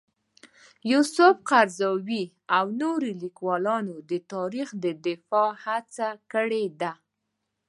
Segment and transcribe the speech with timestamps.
[0.91, 2.23] یوسف قرضاوي
[2.57, 6.93] او نور لیکوالان د تاریخ د دفاع هڅه کړې ده.